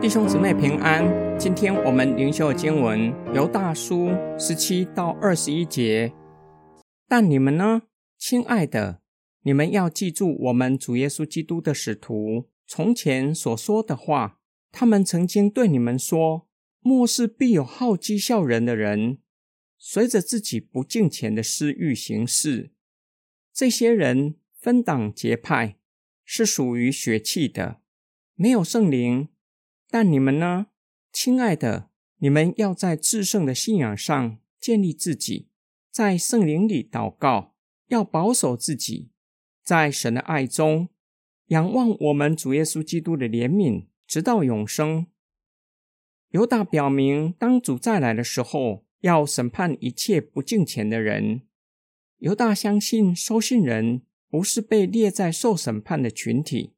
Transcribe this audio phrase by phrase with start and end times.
[0.00, 1.04] 弟兄姊妹平安，
[1.38, 4.08] 今天我们灵修经文由大书
[4.38, 6.10] 十七到二十一节。
[7.06, 7.82] 但你们呢，
[8.16, 9.02] 亲爱的，
[9.42, 14.40] 你们要记住我们主耶稣基督的使徒从前所说的话。
[14.72, 16.48] 他们曾经对你们说
[16.80, 19.18] ：“末世必有好讥笑人的人，
[19.76, 22.70] 随着自己不敬虔的私欲行事。
[23.52, 25.76] 这些人分党结派，
[26.24, 27.82] 是属于血气的，
[28.34, 29.28] 没有圣灵。”
[29.90, 30.68] 但你们呢，
[31.12, 35.48] 亲爱的，你们要在至圣的信仰上建立自己，
[35.90, 37.56] 在圣灵里祷告，
[37.88, 39.10] 要保守自己，
[39.64, 40.88] 在神的爱中
[41.46, 45.06] 仰望我们主耶稣基督的怜悯，直到永生。
[46.28, 51.42] 犹大表明，当主再来的时候，要审判一切不敬虔的人。
[52.18, 56.74] 犹大相信收信人不是被列在受审判的群体，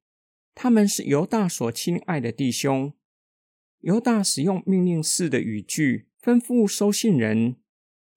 [0.54, 2.94] 他们是犹大所亲爱的弟兄。
[3.82, 7.56] 犹大使用命令式的语句，吩咐收信人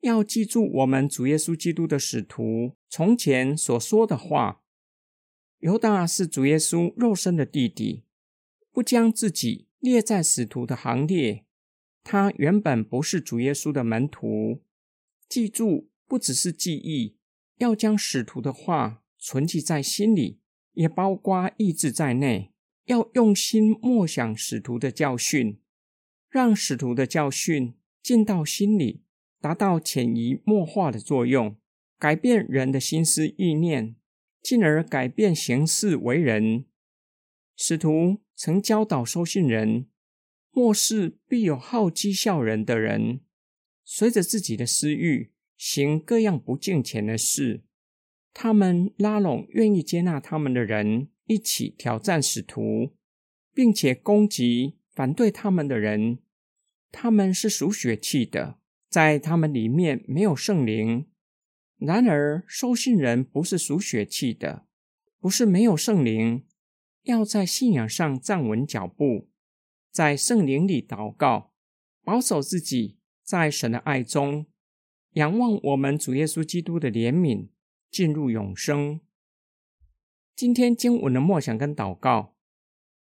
[0.02, 4.62] 要记住我们主耶稣基督的使徒从前所说的话。
[5.60, 8.04] 犹大是主耶稣肉身的弟弟，
[8.72, 11.46] 不将自己列在使徒的行列。
[12.04, 14.62] 他原本不是主耶稣的门徒。
[15.28, 17.18] 记住，不只是记忆，
[17.58, 20.40] 要将使徒的话存记在心里，
[20.74, 22.52] 也包括意志在内。
[22.86, 25.60] 要用心默想使徒的教训，
[26.30, 29.02] 让使徒的教训进到心里，
[29.42, 31.58] 达到潜移默化的作用，
[31.98, 33.96] 改变人的心思意念，
[34.42, 36.66] 进而改变行事为人。
[37.56, 39.88] 使徒曾教导收信人：
[40.52, 43.22] 末世必有好讥笑人的人，
[43.84, 47.64] 随着自己的私欲行各样不敬虔的事。
[48.32, 51.08] 他们拉拢愿意接纳他们的人。
[51.26, 52.96] 一起挑战使徒，
[53.54, 56.20] 并且攻击反对他们的人。
[56.92, 58.58] 他们是属血气的，
[58.90, 61.08] 在他们里面没有圣灵。
[61.78, 64.66] 然而，收信人不是属血气的，
[65.20, 66.46] 不是没有圣灵，
[67.04, 69.30] 要在信仰上站稳脚步，
[69.92, 71.52] 在圣灵里祷告，
[72.04, 74.46] 保守自己，在神的爱中
[75.16, 77.50] 仰望我们主耶稣基督的怜悯，
[77.92, 79.02] 进入永生。
[80.36, 82.36] 今天经文的默想跟祷告，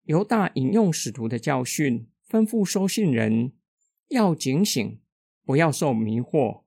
[0.03, 3.51] 犹大引用使徒的教训，吩咐收信人
[4.07, 5.01] 要警醒，
[5.43, 6.63] 不要受迷惑，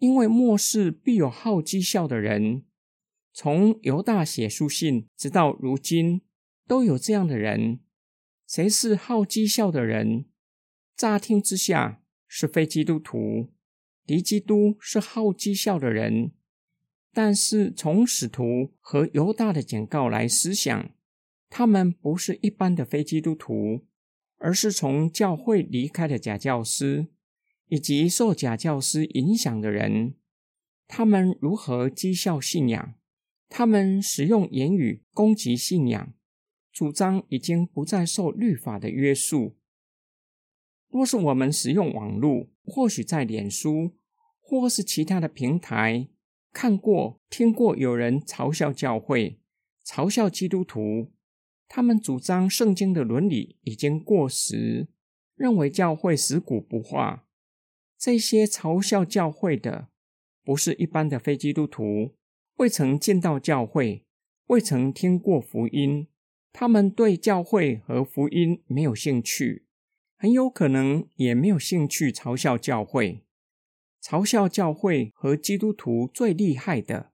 [0.00, 2.64] 因为末世必有好讥笑的人。
[3.32, 6.22] 从犹大写书信直到如今，
[6.66, 7.78] 都有这样的人。
[8.48, 10.24] 谁是好讥笑的人？
[10.96, 13.52] 乍听之下是非基督徒，
[14.04, 16.32] 敌基督是好讥笑的人。
[17.14, 20.90] 但是从使徒和犹大的简告来思想，
[21.48, 23.86] 他们不是一般的非基督徒，
[24.38, 27.06] 而是从教会离开的假教师，
[27.68, 30.16] 以及受假教师影响的人。
[30.88, 32.94] 他们如何讥笑信仰？
[33.48, 36.12] 他们使用言语攻击信仰，
[36.72, 39.56] 主张已经不再受律法的约束。
[40.90, 43.92] 若是我们使用网络，或许在脸书
[44.40, 46.08] 或是其他的平台。
[46.54, 49.40] 看过、听过有人嘲笑教会、
[49.84, 51.10] 嘲笑基督徒，
[51.66, 54.86] 他们主张圣经的伦理已经过时，
[55.34, 57.26] 认为教会死骨不化。
[57.98, 59.88] 这些嘲笑教会的，
[60.44, 62.14] 不是一般的非基督徒，
[62.58, 64.04] 未曾见到教会，
[64.46, 66.06] 未曾听过福音，
[66.52, 69.66] 他们对教会和福音没有兴趣，
[70.16, 73.23] 很有可能也没有兴趣嘲笑教会。
[74.04, 77.10] 嘲笑教会和基督徒最厉害的，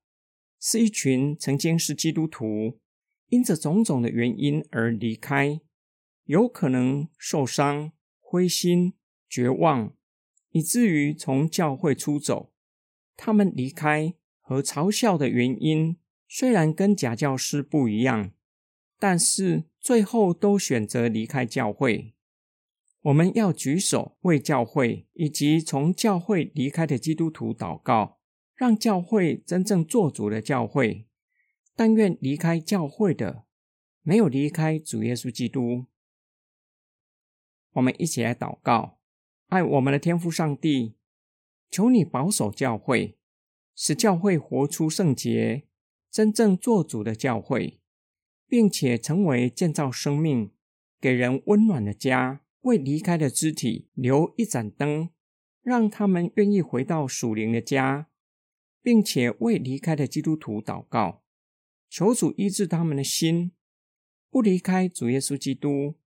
[0.59, 2.81] 是一群曾经是基督徒，
[3.29, 5.61] 因着种种的原因而离开，
[6.25, 8.95] 有可能受伤、灰心、
[9.29, 9.95] 绝望，
[10.51, 12.53] 以至于从教会出走。
[13.17, 15.97] 他们离开和嘲笑的原因，
[16.27, 18.33] 虽然跟假教师不一样，
[18.99, 22.15] 但是最后都选择离开教会。
[23.03, 28.19] 我们要举手为教会以及从教会离开的基督徒祷告，
[28.55, 31.07] 让教会真正做主的教会。
[31.75, 33.45] 但愿离开教会的
[34.03, 35.87] 没有离开主耶稣基督。
[37.73, 38.99] 我们一起来祷告：
[39.47, 40.97] 爱我们的天父上帝，
[41.71, 43.17] 求你保守教会，
[43.75, 45.67] 使教会活出圣洁、
[46.11, 47.81] 真正做主的教会，
[48.47, 50.53] 并且成为建造生命、
[51.01, 52.43] 给人温暖的家。
[52.63, 55.11] 为离开的肢体留一盏灯
[55.63, 58.09] 让他们愿意回到属灵的家
[58.83, 61.23] 并且为离开的基督徒祷告。
[61.89, 63.53] 求主医治他们的心
[64.31, 65.97] 不离开主耶稣基督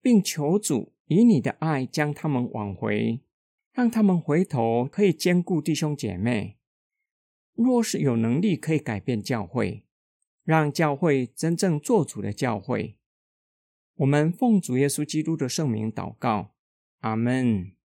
[0.00, 3.20] 并求主以你的爱将他们挽回
[3.72, 6.58] 让他们回头可以兼顾弟兄姐妹。
[7.54, 9.84] 若是有能力可以改变教会
[10.44, 12.96] 让教会真正做主的教会
[14.00, 16.54] 我们奉主耶稣基督的圣名祷告
[17.00, 17.79] 阿门。